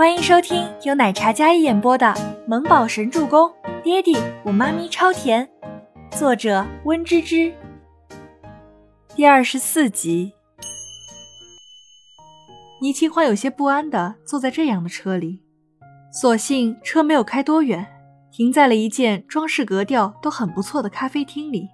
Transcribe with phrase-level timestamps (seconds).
[0.00, 2.06] 欢迎收听由奶茶嘉一演播的
[2.46, 3.46] 《萌宝神助攻》，
[3.82, 5.46] 爹地我妈咪超甜，
[6.10, 7.52] 作者温芝芝。
[9.14, 10.32] 第二十四集。
[12.80, 15.42] 倪清欢有些不安的坐在这样的车里，
[16.10, 17.86] 所幸车没有开多远，
[18.32, 21.68] 停在了一间装饰格调都很不错的咖啡厅里。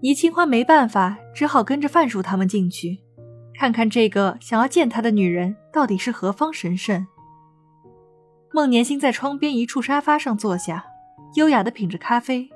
[0.00, 3.00] 倪清欢没办法，只好跟着范叔他们进去，
[3.60, 7.06] 看看这个想要见他的女人到底是何方神圣。
[8.56, 10.86] 孟年星在窗边一处沙发上坐下，
[11.34, 12.48] 优雅地品着咖啡，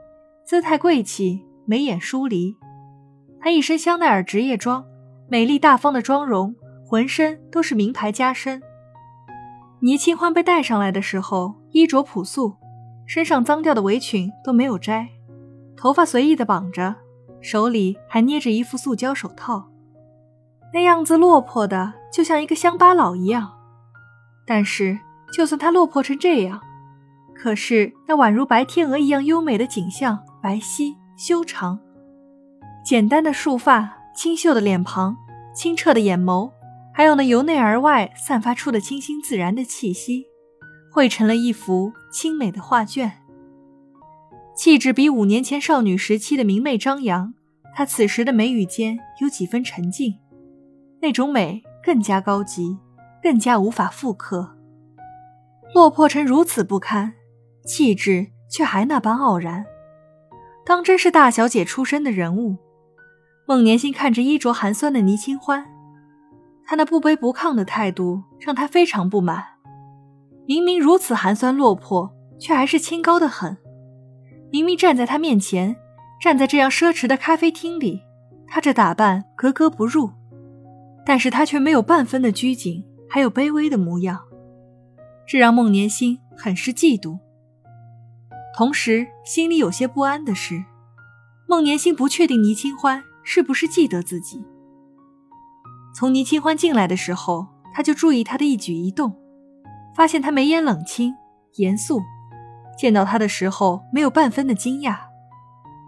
[0.46, 2.56] 姿态贵气，眉眼疏离。
[3.38, 4.82] 她一身香奈儿职业装，
[5.28, 8.62] 美丽大方的妆容，浑身都是名牌加身。
[9.80, 12.56] 倪清欢被带上来的时候，衣着朴素，
[13.06, 15.06] 身上脏掉的围裙都没有摘，
[15.76, 16.96] 头发随意的绑着，
[17.42, 19.68] 手里还捏着一副塑胶手套，
[20.72, 23.52] 那样子落魄的就像一个乡巴佬一样。
[24.46, 24.98] 但是。
[25.32, 26.60] 就算她落魄成这样，
[27.34, 31.78] 可是那宛如白天鹅一样优美的景象，白皙修长，
[32.84, 35.16] 简单的束发，清秀的脸庞，
[35.54, 36.50] 清澈的眼眸，
[36.92, 40.26] 还有那由内而外散发出的清新自然的气息，
[40.92, 43.12] 汇成了一幅清美的画卷。
[44.56, 47.32] 气质比五年前少女时期的明媚张扬，
[47.74, 50.18] 她此时的眉宇间有几分沉静，
[51.00, 52.76] 那种美更加高级，
[53.22, 54.56] 更加无法复刻。
[55.74, 57.12] 落魄成如此不堪，
[57.64, 59.64] 气质却还那般傲然，
[60.66, 62.56] 当真是大小姐出身的人物。
[63.46, 65.64] 孟年心看着衣着寒酸的倪清欢，
[66.66, 69.44] 他那不卑不亢的态度让他非常不满。
[70.46, 73.56] 明明如此寒酸落魄，却还是清高的很。
[74.50, 75.76] 明明站在他面前，
[76.20, 78.02] 站在这样奢侈的咖啡厅里，
[78.48, 80.10] 他这打扮格格不入，
[81.06, 84.20] 但是他却没有半分的拘谨，还有卑微的模样。
[85.30, 87.20] 这让孟年心很是嫉妒，
[88.56, 90.64] 同时心里有些不安的是，
[91.46, 94.44] 孟年心不确定倪清欢是不是记得自己。
[95.94, 99.16] 从倪清欢进来的时候，他就注意他的一举一动，
[99.94, 101.14] 发现他眉眼冷清、
[101.58, 102.00] 严肃，
[102.76, 104.98] 见到他的时候没有半分的惊讶。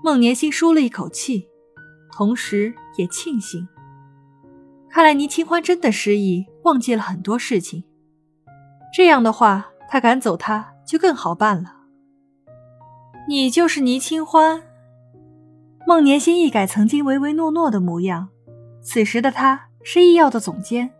[0.04, 1.48] 孟年心舒了一口气，
[2.12, 3.66] 同时也庆幸，
[4.88, 7.82] 看来倪清欢真的失忆，忘记了很多事情。
[8.92, 11.76] 这样的话，他赶走他就更好办了。
[13.28, 14.62] 你就是倪清欢。
[15.86, 18.28] 孟年心一改曾经唯唯诺诺的模样，
[18.82, 20.90] 此时的他是医药的总监，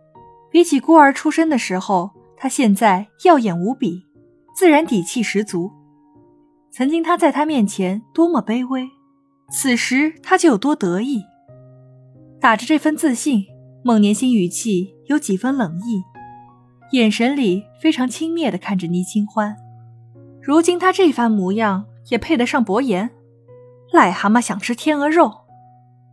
[0.49, 4.05] 比起孤儿出身的时候，他现在耀眼无比，
[4.55, 5.71] 自然底气十足。
[6.71, 8.89] 曾经他在他面前多么卑微，
[9.51, 11.23] 此时他就有多得意。
[12.41, 13.45] 打着这份自信，
[13.83, 16.03] 孟年心语气有几分冷意。
[16.91, 19.55] 眼神里非常轻蔑地看着倪清欢，
[20.41, 23.09] 如今他这番模样也配得上伯言？
[23.91, 25.31] 癞蛤蟆想吃天鹅肉？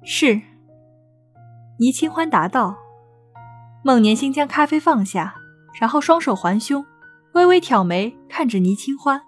[0.04, 0.40] 是。
[1.78, 2.76] 倪清欢答道。
[3.82, 5.34] 孟年心将咖啡放下，
[5.80, 6.84] 然后双手环胸，
[7.32, 9.20] 微微挑眉看着倪清欢，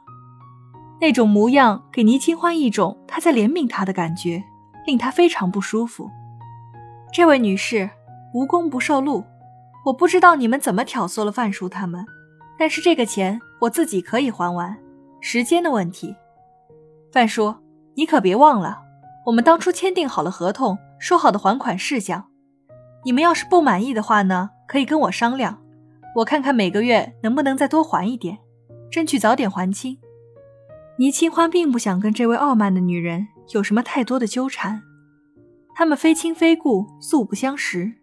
[1.00, 4.42] 那种模样给倪清欢一种他在怜悯他的感觉，
[4.86, 6.10] 令他非常不舒服。
[7.12, 7.90] 这位女士，
[8.34, 9.24] 无功不受禄。
[9.84, 12.04] 我不知道你们怎么挑唆了范叔他们，
[12.58, 14.76] 但是这个钱我自己可以还完，
[15.20, 16.14] 时间的问题。
[17.10, 17.54] 范叔，
[17.94, 18.82] 你可别忘了，
[19.26, 22.28] 我们当初签订好了合同，说好的还款事项。
[23.04, 25.60] 你们要是不满意的话呢，可以跟我商量，
[26.16, 28.38] 我看看每个月能不能再多还一点，
[28.88, 29.98] 争取早点还清。
[30.98, 34.82] 倪清欢并不想跟这位傲慢的女人有什么太多的纠缠，
[35.74, 37.94] 他们非亲非故，素不相识。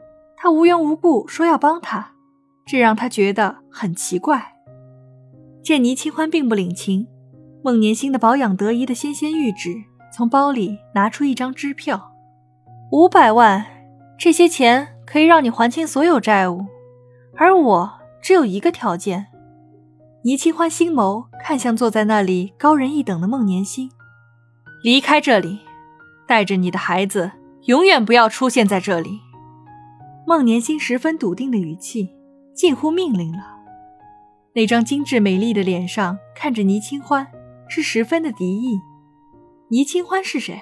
[0.41, 2.13] 他无缘无故说要帮他，
[2.65, 4.55] 这让他觉得很奇怪。
[5.61, 7.07] 见倪清欢并不领情，
[7.61, 9.75] 孟年心的保养得宜的纤纤玉指
[10.13, 12.13] 从包里拿出一张支票，
[12.89, 13.65] 五百万，
[14.17, 16.65] 这些钱可以让你还清所有债务，
[17.35, 17.91] 而我
[18.21, 19.27] 只有一个条件。
[20.23, 23.91] 倪清欢星眸看向坐在那里高人一等的孟年心，
[24.83, 25.59] 离开这里，
[26.25, 27.33] 带着你的孩子，
[27.65, 29.19] 永远不要出现在这里。
[30.29, 32.13] 孟年心十分笃定的语气，
[32.53, 33.39] 近乎命令了。
[34.53, 37.25] 那张精致美丽的脸上看着倪清欢，
[37.67, 38.79] 是十分的敌意。
[39.69, 40.61] 倪清欢是谁？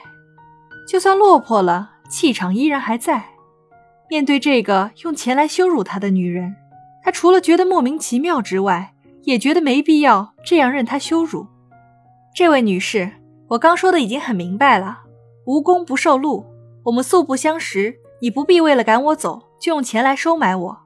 [0.88, 3.26] 就算落魄了，气场依然还在。
[4.10, 6.56] 面对这个用钱来羞辱他的女人，
[7.04, 8.94] 他除了觉得莫名其妙之外，
[9.24, 11.46] 也觉得没必要这样任他羞辱。
[12.34, 13.12] 这位女士，
[13.50, 15.00] 我刚说的已经很明白了，
[15.46, 16.46] 无功不受禄。
[16.86, 19.44] 我们素不相识，你不必为了赶我走。
[19.60, 20.78] 就用钱来收买我。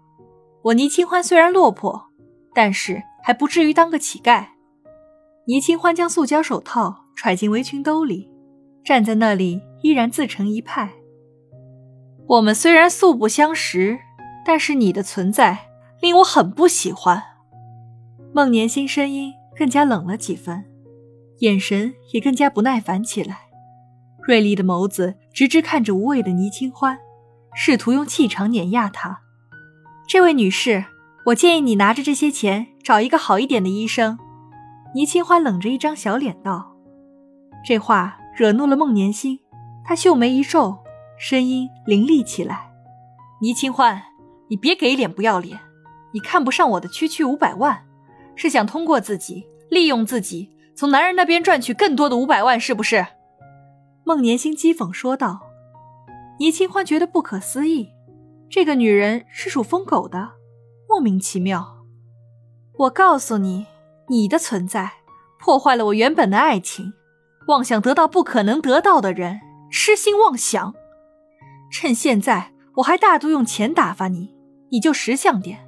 [0.63, 2.09] 我倪清欢虽然落魄，
[2.53, 4.45] 但是还不至于当个乞丐。
[5.47, 8.29] 倪清欢将塑胶手套揣进围裙兜里，
[8.83, 10.91] 站在那里依然自成一派。
[12.27, 14.00] 我们虽然素不相识，
[14.45, 15.57] 但是你的存在
[16.00, 17.21] 令我很不喜欢。
[18.33, 20.63] 孟年心声音更加冷了几分，
[21.39, 23.50] 眼神也更加不耐烦起来，
[24.25, 26.97] 锐利的眸子直直看着无畏的倪清欢，
[27.53, 29.21] 试图用气场碾压他。
[30.07, 30.86] 这位女士，
[31.27, 34.18] 我建议你拿着这些钱找一个好一点的医生。
[34.94, 36.75] 倪清欢冷着一张小脸道
[37.65, 39.39] ：“这话惹怒了孟年心，
[39.86, 40.80] 她秀眉一皱，
[41.18, 42.71] 声音凌厉起来
[43.42, 44.01] ：‘倪清欢，
[44.50, 45.59] 你别给脸不要脸！
[46.13, 47.86] 你看不上我的区区五百万，
[48.36, 53.06] 是想通过自己利用自己，从男人那边赚取更多的五百万，是不是？’”
[54.03, 55.50] 孟年心讥讽说道。
[56.41, 57.91] 倪清欢觉得不可思议，
[58.49, 60.31] 这个女人是属疯狗的，
[60.89, 61.85] 莫名其妙。
[62.79, 63.67] 我告诉你。
[64.09, 64.91] 你的存在
[65.39, 66.91] 破坏了我原本的爱情，
[67.47, 69.39] 妄想得到不可能得到的人，
[69.69, 70.73] 痴心妄想。
[71.71, 74.35] 趁现在我还大度用钱打发你，
[74.71, 75.59] 你就识相点，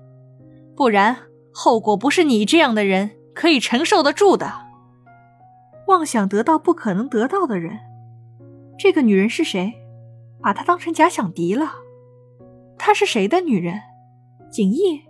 [0.75, 1.15] 不然
[1.53, 4.51] 后果不是你这样的人可以承受得住的。
[5.87, 7.79] 妄想得到不可能得到的人，
[8.77, 9.73] 这个女人是谁？
[10.44, 11.72] 把她当成假想敌了？
[12.78, 13.81] 她是谁的女人？
[14.51, 15.01] 锦逸？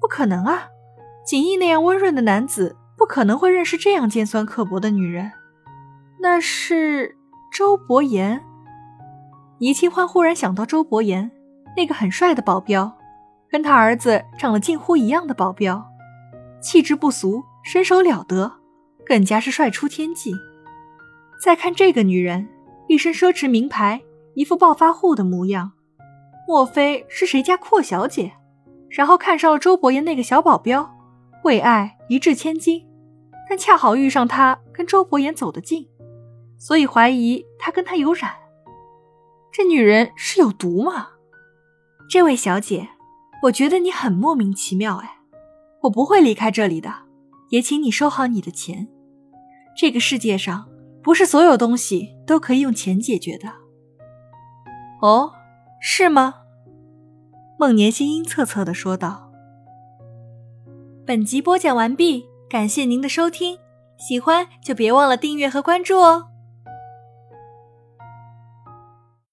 [0.00, 0.68] 不可能啊！
[1.24, 5.32] 锦逸那样温润的男子，不可能会认识这样尖酸刻薄的女人。
[6.20, 7.16] 那是
[7.52, 8.42] 周伯言。
[9.58, 11.30] 倪清欢忽然想到周伯言，
[11.76, 12.96] 那个很帅的保镖，
[13.50, 15.84] 跟他儿子长得近乎一样的保镖，
[16.60, 18.52] 气质不俗，身手了得，
[19.04, 20.32] 更加是帅出天际。
[21.42, 22.48] 再看这个女人，
[22.86, 24.02] 一身奢侈名牌，
[24.36, 25.72] 一副暴发户的模样，
[26.46, 28.34] 莫非是谁家阔小姐？
[28.90, 30.94] 然后看上了周伯言那个小保镖。
[31.42, 32.86] 为爱一掷千金，
[33.48, 35.88] 但恰好遇上他跟周伯言走得近，
[36.58, 38.34] 所以怀疑他跟他有染。
[39.50, 41.08] 这女人是有毒吗？
[42.10, 42.90] 这位小姐，
[43.44, 45.16] 我觉得你很莫名其妙哎。
[45.84, 46.92] 我不会离开这里的，
[47.48, 48.88] 也请你收好你的钱。
[49.74, 50.68] 这个世界上
[51.02, 53.50] 不是所有东西都可以用钱解决的。
[55.00, 55.32] 哦，
[55.80, 56.34] 是吗？
[57.58, 59.30] 孟年心阴恻恻的说道。
[61.06, 63.58] 本集播讲完毕，感谢您的收听，
[63.96, 66.28] 喜欢就别忘了订阅和关注哦。